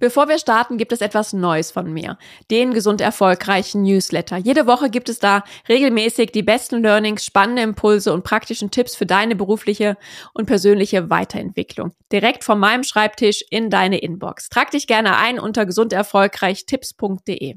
Bevor 0.00 0.28
wir 0.28 0.38
starten, 0.38 0.78
gibt 0.78 0.92
es 0.92 1.00
etwas 1.00 1.32
Neues 1.32 1.72
von 1.72 1.92
mir. 1.92 2.18
Den 2.50 2.72
gesund 2.72 3.00
erfolgreichen 3.00 3.82
Newsletter. 3.82 4.36
Jede 4.36 4.66
Woche 4.66 4.90
gibt 4.90 5.08
es 5.08 5.18
da 5.18 5.42
regelmäßig 5.68 6.30
die 6.30 6.44
besten 6.44 6.82
Learnings, 6.82 7.24
spannende 7.24 7.62
Impulse 7.62 8.12
und 8.12 8.22
praktischen 8.22 8.70
Tipps 8.70 8.94
für 8.94 9.06
deine 9.06 9.34
berufliche 9.34 9.96
und 10.34 10.46
persönliche 10.46 11.10
Weiterentwicklung. 11.10 11.92
Direkt 12.12 12.44
von 12.44 12.60
meinem 12.60 12.84
Schreibtisch 12.84 13.44
in 13.50 13.70
deine 13.70 13.98
Inbox. 13.98 14.48
Trag 14.48 14.70
dich 14.70 14.86
gerne 14.86 15.16
ein 15.16 15.40
unter 15.40 15.66
gesunderfolgreichtipps.de. 15.66 17.56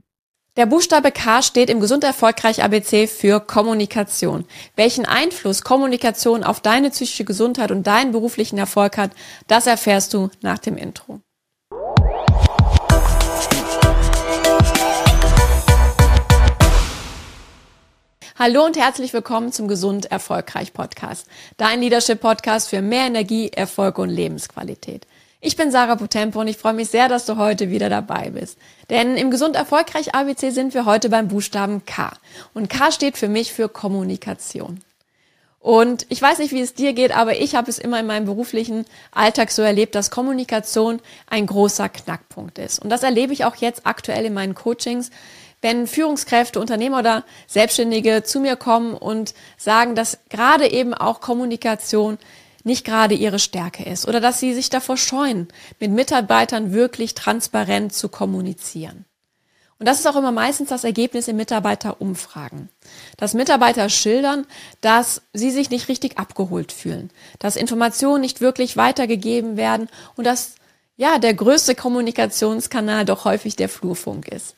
Der 0.57 0.65
Buchstabe 0.65 1.11
K 1.11 1.41
steht 1.43 1.69
im 1.69 1.79
Gesund 1.79 2.03
Erfolgreich 2.03 2.61
ABC 2.61 3.07
für 3.07 3.39
Kommunikation. 3.39 4.43
Welchen 4.75 5.05
Einfluss 5.05 5.61
Kommunikation 5.61 6.43
auf 6.43 6.59
deine 6.59 6.89
psychische 6.89 7.23
Gesundheit 7.23 7.71
und 7.71 7.87
deinen 7.87 8.11
beruflichen 8.11 8.57
Erfolg 8.57 8.97
hat, 8.97 9.11
das 9.47 9.65
erfährst 9.65 10.13
du 10.13 10.29
nach 10.41 10.59
dem 10.59 10.75
Intro. 10.75 11.21
Hallo 18.43 18.65
und 18.65 18.75
herzlich 18.75 19.13
willkommen 19.13 19.51
zum 19.51 19.67
Gesund 19.67 20.09
Erfolgreich 20.09 20.73
Podcast, 20.73 21.27
dein 21.57 21.79
Leadership 21.79 22.21
Podcast 22.21 22.69
für 22.69 22.81
mehr 22.81 23.05
Energie, 23.05 23.51
Erfolg 23.53 23.99
und 23.99 24.09
Lebensqualität. 24.09 25.05
Ich 25.41 25.57
bin 25.57 25.69
Sarah 25.71 25.95
Potempo 25.95 26.39
und 26.39 26.47
ich 26.47 26.57
freue 26.57 26.73
mich 26.73 26.89
sehr, 26.89 27.07
dass 27.07 27.27
du 27.27 27.37
heute 27.37 27.69
wieder 27.69 27.87
dabei 27.87 28.31
bist. 28.31 28.57
Denn 28.89 29.15
im 29.15 29.29
Gesund 29.29 29.55
Erfolgreich 29.55 30.15
ABC 30.15 30.49
sind 30.49 30.73
wir 30.73 30.87
heute 30.87 31.09
beim 31.09 31.27
Buchstaben 31.27 31.85
K. 31.85 32.13
Und 32.55 32.67
K 32.67 32.91
steht 32.91 33.15
für 33.15 33.27
mich 33.27 33.53
für 33.53 33.69
Kommunikation. 33.69 34.81
Und 35.59 36.07
ich 36.09 36.19
weiß 36.19 36.39
nicht, 36.39 36.51
wie 36.51 36.61
es 36.61 36.73
dir 36.73 36.93
geht, 36.93 37.15
aber 37.15 37.39
ich 37.39 37.53
habe 37.53 37.69
es 37.69 37.77
immer 37.77 37.99
in 37.99 38.07
meinem 38.07 38.25
beruflichen 38.25 38.85
Alltag 39.11 39.51
so 39.51 39.61
erlebt, 39.61 39.93
dass 39.93 40.09
Kommunikation 40.09 40.99
ein 41.27 41.45
großer 41.45 41.89
Knackpunkt 41.89 42.57
ist. 42.57 42.79
Und 42.79 42.89
das 42.89 43.03
erlebe 43.03 43.33
ich 43.33 43.45
auch 43.45 43.57
jetzt 43.57 43.85
aktuell 43.85 44.25
in 44.25 44.33
meinen 44.33 44.55
Coachings, 44.55 45.11
wenn 45.61 45.87
Führungskräfte, 45.87 46.59
Unternehmer 46.59 46.99
oder 46.99 47.23
Selbstständige 47.47 48.23
zu 48.23 48.39
mir 48.39 48.55
kommen 48.55 48.93
und 48.93 49.33
sagen, 49.57 49.95
dass 49.95 50.19
gerade 50.29 50.71
eben 50.71 50.93
auch 50.93 51.21
Kommunikation 51.21 52.17
nicht 52.63 52.85
gerade 52.85 53.15
ihre 53.15 53.39
Stärke 53.39 53.83
ist 53.83 54.07
oder 54.07 54.19
dass 54.19 54.39
sie 54.39 54.53
sich 54.53 54.69
davor 54.69 54.97
scheuen, 54.97 55.47
mit 55.79 55.91
Mitarbeitern 55.91 56.73
wirklich 56.73 57.15
transparent 57.15 57.93
zu 57.93 58.09
kommunizieren. 58.09 59.05
Und 59.79 59.87
das 59.87 59.97
ist 59.97 60.05
auch 60.05 60.15
immer 60.15 60.31
meistens 60.31 60.69
das 60.69 60.83
Ergebnis 60.83 61.27
in 61.27 61.37
Mitarbeiterumfragen. 61.37 62.69
Dass 63.17 63.33
Mitarbeiter 63.33 63.89
schildern, 63.89 64.45
dass 64.79 65.23
sie 65.33 65.49
sich 65.49 65.71
nicht 65.71 65.87
richtig 65.87 66.19
abgeholt 66.19 66.71
fühlen, 66.71 67.09
dass 67.39 67.55
Informationen 67.55 68.21
nicht 68.21 68.41
wirklich 68.41 68.77
weitergegeben 68.77 69.57
werden 69.57 69.89
und 70.15 70.27
dass 70.27 70.53
ja 70.97 71.17
der 71.17 71.33
größte 71.33 71.73
Kommunikationskanal 71.73 73.05
doch 73.05 73.25
häufig 73.25 73.55
der 73.55 73.69
Flurfunk 73.69 74.27
ist. 74.27 74.55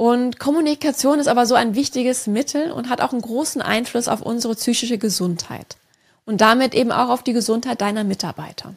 Und 0.00 0.38
Kommunikation 0.38 1.18
ist 1.18 1.28
aber 1.28 1.44
so 1.44 1.54
ein 1.54 1.74
wichtiges 1.74 2.26
Mittel 2.26 2.72
und 2.72 2.88
hat 2.88 3.02
auch 3.02 3.12
einen 3.12 3.20
großen 3.20 3.60
Einfluss 3.60 4.08
auf 4.08 4.22
unsere 4.22 4.54
psychische 4.54 4.96
Gesundheit 4.96 5.76
und 6.24 6.40
damit 6.40 6.74
eben 6.74 6.90
auch 6.90 7.10
auf 7.10 7.22
die 7.22 7.34
Gesundheit 7.34 7.82
deiner 7.82 8.02
Mitarbeiter. 8.02 8.74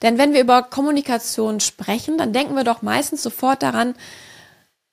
Denn 0.00 0.16
wenn 0.16 0.34
wir 0.34 0.40
über 0.40 0.62
Kommunikation 0.62 1.58
sprechen, 1.58 2.18
dann 2.18 2.32
denken 2.32 2.54
wir 2.54 2.62
doch 2.62 2.82
meistens 2.82 3.24
sofort 3.24 3.64
daran, 3.64 3.96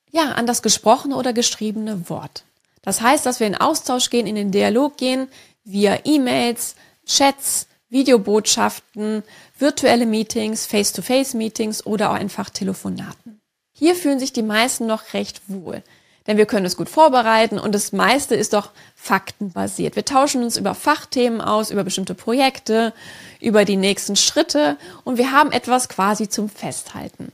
ja, 0.09 0.31
an 0.31 0.47
das 0.47 0.63
gesprochene 0.63 1.15
oder 1.15 1.31
geschriebene 1.31 2.09
Wort. 2.09 2.43
Das 2.81 3.01
heißt, 3.01 3.23
dass 3.23 3.39
wir 3.39 3.45
in 3.45 3.53
Austausch 3.53 4.09
gehen, 4.09 4.25
in 4.25 4.33
den 4.33 4.49
Dialog 4.49 4.97
gehen, 4.97 5.27
via 5.63 5.99
E-Mails, 6.05 6.75
Chats, 7.05 7.67
Videobotschaften, 7.89 9.21
virtuelle 9.59 10.07
Meetings, 10.07 10.65
Face-to-Face-Meetings 10.65 11.85
oder 11.85 12.09
auch 12.09 12.15
einfach 12.15 12.49
Telefonaten. 12.49 13.41
Hier 13.77 13.93
fühlen 13.93 14.19
sich 14.19 14.31
die 14.31 14.41
meisten 14.41 14.87
noch 14.87 15.13
recht 15.13 15.41
wohl. 15.47 15.83
Denn 16.27 16.37
wir 16.37 16.45
können 16.45 16.65
es 16.65 16.77
gut 16.77 16.87
vorbereiten 16.87 17.59
und 17.59 17.75
das 17.75 17.91
meiste 17.91 18.33
ist 18.33 18.53
doch 18.53 18.71
faktenbasiert. 18.95 19.97
Wir 19.97 20.05
tauschen 20.05 20.43
uns 20.43 20.55
über 20.55 20.73
Fachthemen 20.73 21.41
aus, 21.41 21.71
über 21.71 21.83
bestimmte 21.83 22.15
Projekte, 22.15 22.93
über 23.41 23.65
die 23.65 23.75
nächsten 23.75 24.15
Schritte 24.15 24.77
und 25.03 25.17
wir 25.17 25.33
haben 25.33 25.51
etwas 25.51 25.89
quasi 25.89 26.29
zum 26.29 26.47
Festhalten. 26.49 27.33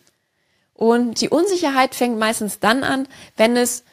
Und 0.74 1.22
die 1.22 1.30
Unsicherheit 1.30 1.94
fängt 1.94 2.18
meistens 2.18 2.60
dann 2.60 2.84
an, 2.84 3.08
wenn 3.38 3.56
es 3.56 3.84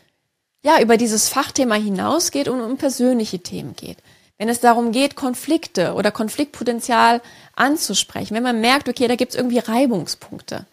ja 0.63 0.81
über 0.81 0.97
dieses 0.97 1.29
Fachthema 1.29 1.75
hinausgeht 1.75 2.49
und 2.49 2.63
um 2.63 2.79
persönliche 2.79 3.41
Themen 3.41 3.77
geht. 3.77 3.99
Wenn 4.39 4.49
es 4.49 4.61
darum 4.61 4.91
geht, 4.91 5.17
Konflikte 5.17 5.93
oder 5.93 6.11
Konfliktpotenzial 6.11 7.21
anzusprechen, 7.55 8.35
wenn 8.35 8.43
man 8.43 8.63
merkt, 8.63 8.89
okay, 8.89 9.07
da 9.07 9.17
gibt 9.17 9.33
es 9.33 9.39
irgendwie 9.39 9.59
Reibungspunkte 9.59 10.67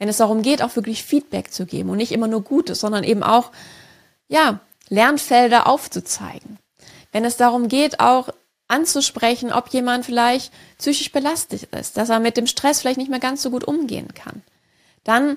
wenn 0.00 0.08
es 0.08 0.16
darum 0.16 0.40
geht, 0.40 0.62
auch 0.62 0.74
wirklich 0.76 1.04
Feedback 1.04 1.52
zu 1.52 1.66
geben 1.66 1.90
und 1.90 1.98
nicht 1.98 2.10
immer 2.10 2.26
nur 2.26 2.42
Gutes, 2.42 2.80
sondern 2.80 3.04
eben 3.04 3.22
auch, 3.22 3.52
ja, 4.28 4.58
Lernfelder 4.88 5.66
aufzuzeigen. 5.66 6.58
Wenn 7.12 7.26
es 7.26 7.36
darum 7.36 7.68
geht, 7.68 8.00
auch 8.00 8.30
anzusprechen, 8.66 9.52
ob 9.52 9.68
jemand 9.68 10.06
vielleicht 10.06 10.52
psychisch 10.78 11.12
belastet 11.12 11.64
ist, 11.64 11.98
dass 11.98 12.08
er 12.08 12.18
mit 12.18 12.38
dem 12.38 12.46
Stress 12.46 12.80
vielleicht 12.80 12.96
nicht 12.96 13.10
mehr 13.10 13.20
ganz 13.20 13.42
so 13.42 13.50
gut 13.50 13.64
umgehen 13.64 14.08
kann, 14.14 14.42
dann 15.04 15.36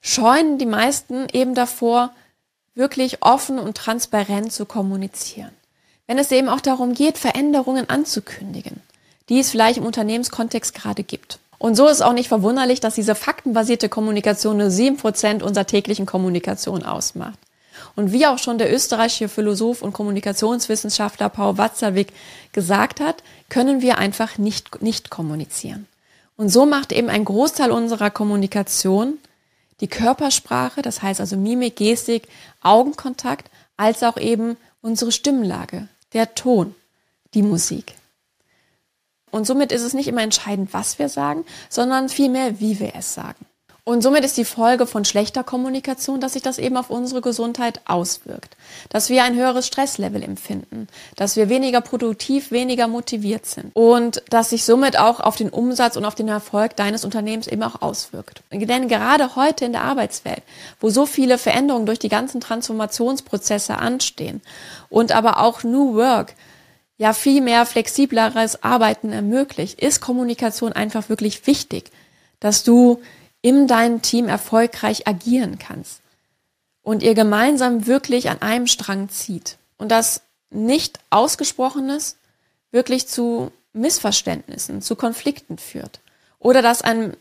scheuen 0.00 0.58
die 0.58 0.66
meisten 0.66 1.28
eben 1.32 1.54
davor, 1.54 2.12
wirklich 2.74 3.22
offen 3.22 3.60
und 3.60 3.76
transparent 3.76 4.52
zu 4.52 4.66
kommunizieren. 4.66 5.52
Wenn 6.08 6.18
es 6.18 6.32
eben 6.32 6.48
auch 6.48 6.60
darum 6.60 6.94
geht, 6.94 7.18
Veränderungen 7.18 7.88
anzukündigen, 7.88 8.80
die 9.28 9.38
es 9.38 9.50
vielleicht 9.50 9.78
im 9.78 9.86
Unternehmenskontext 9.86 10.74
gerade 10.74 11.04
gibt. 11.04 11.38
Und 11.62 11.76
so 11.76 11.86
ist 11.86 12.02
auch 12.02 12.12
nicht 12.12 12.26
verwunderlich, 12.26 12.80
dass 12.80 12.96
diese 12.96 13.14
faktenbasierte 13.14 13.88
Kommunikation 13.88 14.56
nur 14.56 14.68
sieben 14.68 14.96
Prozent 14.96 15.44
unserer 15.44 15.64
täglichen 15.64 16.06
Kommunikation 16.06 16.82
ausmacht. 16.82 17.38
Und 17.94 18.10
wie 18.10 18.26
auch 18.26 18.38
schon 18.38 18.58
der 18.58 18.74
österreichische 18.74 19.28
Philosoph 19.28 19.80
und 19.80 19.92
Kommunikationswissenschaftler 19.92 21.28
Paul 21.28 21.58
Watzlawick 21.58 22.08
gesagt 22.50 22.98
hat, 22.98 23.22
können 23.48 23.80
wir 23.80 23.98
einfach 23.98 24.38
nicht, 24.38 24.82
nicht 24.82 25.10
kommunizieren. 25.10 25.86
Und 26.36 26.48
so 26.48 26.66
macht 26.66 26.90
eben 26.90 27.08
ein 27.08 27.24
Großteil 27.24 27.70
unserer 27.70 28.10
Kommunikation 28.10 29.18
die 29.80 29.86
Körpersprache, 29.86 30.82
das 30.82 31.00
heißt 31.00 31.20
also 31.20 31.36
Mimik, 31.36 31.76
Gestik, 31.76 32.26
Augenkontakt, 32.60 33.48
als 33.76 34.02
auch 34.02 34.16
eben 34.16 34.56
unsere 34.80 35.12
Stimmlage, 35.12 35.86
der 36.12 36.34
Ton, 36.34 36.74
die 37.34 37.42
Musik. 37.42 37.94
Und 39.32 39.46
somit 39.46 39.72
ist 39.72 39.82
es 39.82 39.94
nicht 39.94 40.06
immer 40.06 40.22
entscheidend, 40.22 40.72
was 40.72 41.00
wir 41.00 41.08
sagen, 41.08 41.44
sondern 41.68 42.08
vielmehr, 42.08 42.60
wie 42.60 42.78
wir 42.78 42.92
es 42.94 43.14
sagen. 43.14 43.44
Und 43.84 44.00
somit 44.02 44.24
ist 44.24 44.36
die 44.36 44.44
Folge 44.44 44.86
von 44.86 45.04
schlechter 45.04 45.42
Kommunikation, 45.42 46.20
dass 46.20 46.34
sich 46.34 46.42
das 46.42 46.58
eben 46.58 46.76
auf 46.76 46.88
unsere 46.88 47.20
Gesundheit 47.20 47.80
auswirkt. 47.84 48.56
Dass 48.90 49.10
wir 49.10 49.24
ein 49.24 49.34
höheres 49.34 49.66
Stresslevel 49.66 50.22
empfinden, 50.22 50.86
dass 51.16 51.34
wir 51.34 51.48
weniger 51.48 51.80
produktiv, 51.80 52.52
weniger 52.52 52.86
motiviert 52.86 53.44
sind 53.44 53.74
und 53.74 54.22
dass 54.30 54.50
sich 54.50 54.64
somit 54.64 54.96
auch 54.96 55.18
auf 55.18 55.34
den 55.34 55.48
Umsatz 55.48 55.96
und 55.96 56.04
auf 56.04 56.14
den 56.14 56.28
Erfolg 56.28 56.76
deines 56.76 57.04
Unternehmens 57.04 57.48
eben 57.48 57.64
auch 57.64 57.82
auswirkt. 57.82 58.42
Denn 58.52 58.86
gerade 58.86 59.34
heute 59.34 59.64
in 59.64 59.72
der 59.72 59.82
Arbeitswelt, 59.82 60.44
wo 60.78 60.88
so 60.88 61.04
viele 61.04 61.36
Veränderungen 61.36 61.86
durch 61.86 61.98
die 61.98 62.08
ganzen 62.08 62.40
Transformationsprozesse 62.40 63.78
anstehen 63.78 64.42
und 64.90 65.10
aber 65.10 65.40
auch 65.40 65.64
New 65.64 65.96
Work, 65.96 66.34
ja 66.98 67.12
viel 67.12 67.40
mehr 67.40 67.66
flexibleres 67.66 68.62
Arbeiten 68.62 69.12
ermöglicht, 69.12 69.80
ist 69.80 70.00
Kommunikation 70.00 70.72
einfach 70.72 71.08
wirklich 71.08 71.46
wichtig, 71.46 71.90
dass 72.40 72.62
du 72.62 73.02
in 73.40 73.66
deinem 73.66 74.02
Team 74.02 74.28
erfolgreich 74.28 75.06
agieren 75.08 75.58
kannst 75.58 76.00
und 76.82 77.02
ihr 77.02 77.14
gemeinsam 77.14 77.86
wirklich 77.86 78.30
an 78.30 78.40
einem 78.40 78.66
Strang 78.66 79.08
zieht 79.08 79.58
und 79.78 79.90
das 79.90 80.22
nicht 80.50 81.00
ausgesprochenes 81.10 82.16
wirklich 82.70 83.08
zu 83.08 83.50
Missverständnissen, 83.72 84.82
zu 84.82 84.96
Konflikten 84.96 85.58
führt 85.58 86.00
oder 86.38 86.62
dass 86.62 86.82
ein 86.82 87.16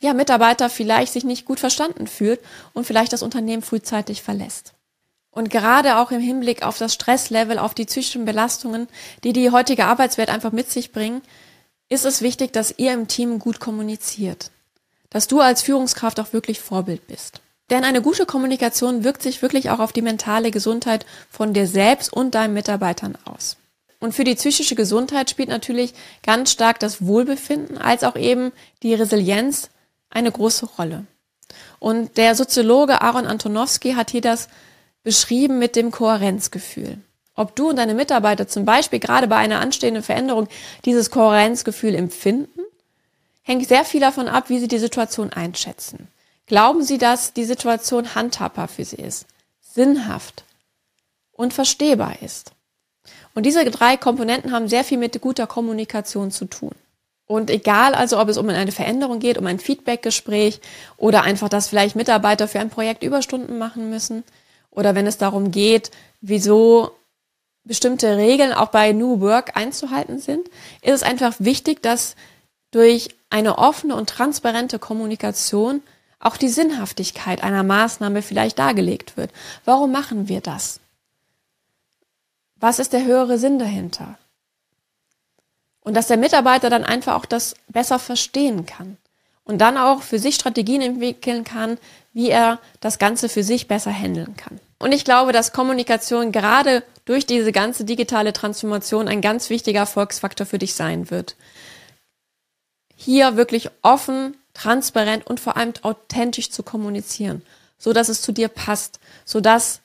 ja, 0.00 0.12
Mitarbeiter 0.12 0.68
vielleicht 0.68 1.12
sich 1.12 1.24
nicht 1.24 1.46
gut 1.46 1.60
verstanden 1.60 2.06
fühlt 2.06 2.40
und 2.74 2.86
vielleicht 2.86 3.12
das 3.12 3.22
Unternehmen 3.22 3.62
frühzeitig 3.62 4.22
verlässt. 4.22 4.75
Und 5.36 5.50
gerade 5.50 5.98
auch 5.98 6.12
im 6.12 6.20
Hinblick 6.20 6.62
auf 6.62 6.78
das 6.78 6.94
Stresslevel, 6.94 7.58
auf 7.58 7.74
die 7.74 7.84
psychischen 7.84 8.24
Belastungen, 8.24 8.88
die 9.22 9.34
die 9.34 9.50
heutige 9.50 9.84
Arbeitswelt 9.84 10.30
einfach 10.30 10.50
mit 10.50 10.70
sich 10.70 10.92
bringen, 10.92 11.20
ist 11.90 12.06
es 12.06 12.22
wichtig, 12.22 12.54
dass 12.54 12.78
ihr 12.78 12.94
im 12.94 13.06
Team 13.06 13.38
gut 13.38 13.60
kommuniziert. 13.60 14.50
Dass 15.10 15.26
du 15.26 15.40
als 15.40 15.60
Führungskraft 15.60 16.18
auch 16.20 16.32
wirklich 16.32 16.58
Vorbild 16.58 17.06
bist. 17.06 17.42
Denn 17.68 17.84
eine 17.84 18.00
gute 18.00 18.24
Kommunikation 18.24 19.04
wirkt 19.04 19.20
sich 19.20 19.42
wirklich 19.42 19.68
auch 19.68 19.78
auf 19.78 19.92
die 19.92 20.00
mentale 20.00 20.50
Gesundheit 20.50 21.04
von 21.28 21.52
dir 21.52 21.66
selbst 21.66 22.10
und 22.10 22.34
deinen 22.34 22.54
Mitarbeitern 22.54 23.18
aus. 23.26 23.58
Und 24.00 24.14
für 24.14 24.24
die 24.24 24.36
psychische 24.36 24.74
Gesundheit 24.74 25.28
spielt 25.28 25.50
natürlich 25.50 25.92
ganz 26.22 26.50
stark 26.50 26.80
das 26.80 27.04
Wohlbefinden 27.04 27.76
als 27.76 28.04
auch 28.04 28.16
eben 28.16 28.52
die 28.82 28.94
Resilienz 28.94 29.68
eine 30.08 30.32
große 30.32 30.64
Rolle. 30.64 31.04
Und 31.78 32.16
der 32.16 32.34
Soziologe 32.34 33.02
Aaron 33.02 33.26
Antonowski 33.26 33.92
hat 33.92 34.12
hier 34.12 34.22
das 34.22 34.48
beschrieben 35.06 35.60
mit 35.60 35.76
dem 35.76 35.92
Kohärenzgefühl. 35.92 36.98
Ob 37.36 37.54
du 37.54 37.68
und 37.68 37.76
deine 37.76 37.94
Mitarbeiter 37.94 38.48
zum 38.48 38.64
Beispiel 38.64 38.98
gerade 38.98 39.28
bei 39.28 39.36
einer 39.36 39.60
anstehenden 39.60 40.02
Veränderung 40.02 40.48
dieses 40.84 41.12
Kohärenzgefühl 41.12 41.94
empfinden, 41.94 42.60
hängt 43.44 43.68
sehr 43.68 43.84
viel 43.84 44.00
davon 44.00 44.26
ab, 44.26 44.48
wie 44.48 44.58
Sie 44.58 44.66
die 44.66 44.80
Situation 44.80 45.32
einschätzen. 45.32 46.08
Glauben 46.46 46.82
Sie, 46.82 46.98
dass 46.98 47.32
die 47.32 47.44
Situation 47.44 48.16
handhabbar 48.16 48.66
für 48.66 48.84
Sie 48.84 48.96
ist, 48.96 49.26
sinnhaft 49.60 50.42
und 51.30 51.54
verstehbar 51.54 52.20
ist? 52.20 52.50
Und 53.32 53.46
diese 53.46 53.64
drei 53.66 53.96
Komponenten 53.96 54.50
haben 54.50 54.66
sehr 54.66 54.82
viel 54.82 54.98
mit 54.98 55.20
guter 55.20 55.46
Kommunikation 55.46 56.32
zu 56.32 56.46
tun. 56.46 56.72
Und 57.26 57.48
egal 57.48 57.94
also, 57.94 58.18
ob 58.18 58.28
es 58.28 58.38
um 58.38 58.48
eine 58.48 58.72
Veränderung 58.72 59.20
geht, 59.20 59.38
um 59.38 59.46
ein 59.46 59.60
Feedbackgespräch 59.60 60.60
oder 60.96 61.22
einfach, 61.22 61.48
dass 61.48 61.68
vielleicht 61.68 61.94
Mitarbeiter 61.94 62.48
für 62.48 62.58
ein 62.58 62.70
Projekt 62.70 63.04
Überstunden 63.04 63.56
machen 63.56 63.88
müssen 63.88 64.24
oder 64.76 64.94
wenn 64.94 65.08
es 65.08 65.18
darum 65.18 65.50
geht, 65.50 65.90
wieso 66.20 66.92
bestimmte 67.64 68.16
Regeln 68.16 68.52
auch 68.52 68.68
bei 68.68 68.92
New 68.92 69.20
Work 69.20 69.56
einzuhalten 69.56 70.20
sind, 70.20 70.48
ist 70.82 70.92
es 70.92 71.02
einfach 71.02 71.34
wichtig, 71.40 71.82
dass 71.82 72.14
durch 72.70 73.08
eine 73.30 73.58
offene 73.58 73.96
und 73.96 74.08
transparente 74.08 74.78
Kommunikation 74.78 75.82
auch 76.20 76.36
die 76.36 76.48
Sinnhaftigkeit 76.48 77.42
einer 77.42 77.62
Maßnahme 77.62 78.22
vielleicht 78.22 78.58
dargelegt 78.58 79.16
wird. 79.16 79.30
Warum 79.64 79.90
machen 79.92 80.28
wir 80.28 80.40
das? 80.40 80.80
Was 82.56 82.78
ist 82.78 82.92
der 82.92 83.04
höhere 83.04 83.38
Sinn 83.38 83.58
dahinter? 83.58 84.18
Und 85.80 85.94
dass 85.94 86.06
der 86.06 86.16
Mitarbeiter 86.16 86.70
dann 86.70 86.84
einfach 86.84 87.14
auch 87.14 87.26
das 87.26 87.54
besser 87.68 87.98
verstehen 87.98 88.66
kann 88.66 88.96
und 89.44 89.58
dann 89.58 89.76
auch 89.76 90.02
für 90.02 90.18
sich 90.18 90.34
Strategien 90.34 90.82
entwickeln 90.82 91.44
kann, 91.44 91.78
wie 92.12 92.30
er 92.30 92.58
das 92.80 92.98
Ganze 92.98 93.28
für 93.28 93.44
sich 93.44 93.68
besser 93.68 93.92
handeln 93.92 94.36
kann. 94.36 94.60
Und 94.78 94.92
ich 94.92 95.04
glaube, 95.04 95.32
dass 95.32 95.52
Kommunikation 95.52 96.32
gerade 96.32 96.82
durch 97.04 97.24
diese 97.24 97.52
ganze 97.52 97.84
digitale 97.84 98.32
Transformation 98.32 99.08
ein 99.08 99.20
ganz 99.20 99.48
wichtiger 99.48 99.80
Erfolgsfaktor 99.80 100.46
für 100.46 100.58
dich 100.58 100.74
sein 100.74 101.10
wird. 101.10 101.36
Hier 102.94 103.36
wirklich 103.36 103.70
offen, 103.82 104.36
transparent 104.54 105.26
und 105.26 105.40
vor 105.40 105.56
allem 105.56 105.72
authentisch 105.82 106.50
zu 106.50 106.62
kommunizieren, 106.62 107.42
so 107.78 107.92
dass 107.92 108.08
es 108.08 108.22
zu 108.22 108.32
dir 108.32 108.48
passt, 108.48 109.00
so 109.24 109.40
dass 109.40 109.80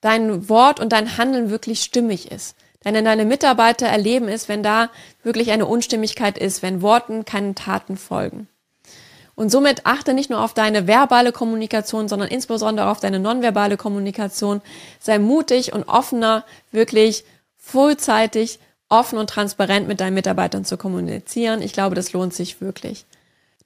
dein 0.00 0.48
Wort 0.48 0.80
und 0.80 0.92
dein 0.92 1.16
Handeln 1.16 1.50
wirklich 1.50 1.82
stimmig 1.82 2.30
ist. 2.30 2.56
Denn 2.84 3.04
deine 3.04 3.24
Mitarbeiter 3.24 3.86
erleben 3.86 4.28
es, 4.28 4.48
wenn 4.48 4.62
da 4.62 4.90
wirklich 5.22 5.52
eine 5.52 5.66
Unstimmigkeit 5.66 6.36
ist, 6.36 6.62
wenn 6.62 6.82
Worten 6.82 7.24
keinen 7.24 7.54
Taten 7.54 7.96
folgen. 7.96 8.48
Und 9.42 9.50
somit 9.50 9.86
achte 9.86 10.14
nicht 10.14 10.30
nur 10.30 10.40
auf 10.40 10.54
deine 10.54 10.86
verbale 10.86 11.32
Kommunikation, 11.32 12.06
sondern 12.06 12.28
insbesondere 12.28 12.88
auf 12.88 13.00
deine 13.00 13.18
nonverbale 13.18 13.76
Kommunikation. 13.76 14.62
Sei 15.00 15.18
mutig 15.18 15.72
und 15.72 15.88
offener, 15.88 16.44
wirklich 16.70 17.24
frühzeitig 17.56 18.60
offen 18.88 19.18
und 19.18 19.28
transparent 19.28 19.88
mit 19.88 19.98
deinen 19.98 20.14
Mitarbeitern 20.14 20.64
zu 20.64 20.76
kommunizieren. 20.76 21.60
Ich 21.60 21.72
glaube, 21.72 21.96
das 21.96 22.12
lohnt 22.12 22.32
sich 22.32 22.60
wirklich. 22.60 23.04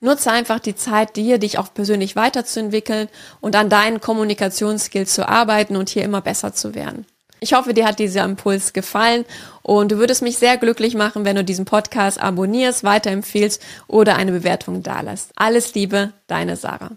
Nutze 0.00 0.32
einfach 0.32 0.60
die 0.60 0.76
Zeit, 0.76 1.14
dir 1.14 1.36
dich 1.36 1.58
auch 1.58 1.74
persönlich 1.74 2.16
weiterzuentwickeln 2.16 3.10
und 3.42 3.54
an 3.54 3.68
deinen 3.68 4.00
Kommunikationsskills 4.00 5.12
zu 5.12 5.28
arbeiten 5.28 5.76
und 5.76 5.90
hier 5.90 6.04
immer 6.04 6.22
besser 6.22 6.54
zu 6.54 6.74
werden. 6.74 7.04
Ich 7.40 7.52
hoffe, 7.52 7.74
dir 7.74 7.86
hat 7.86 7.98
dieser 7.98 8.24
Impuls 8.24 8.72
gefallen 8.72 9.24
und 9.62 9.92
du 9.92 9.98
würdest 9.98 10.22
mich 10.22 10.38
sehr 10.38 10.56
glücklich 10.56 10.94
machen, 10.94 11.24
wenn 11.24 11.36
du 11.36 11.44
diesen 11.44 11.64
Podcast 11.64 12.20
abonnierst, 12.20 12.82
weiterempfehlst 12.82 13.62
oder 13.88 14.16
eine 14.16 14.32
Bewertung 14.32 14.82
dalässt. 14.82 15.32
Alles 15.36 15.74
Liebe, 15.74 16.12
deine 16.28 16.56
Sarah. 16.56 16.90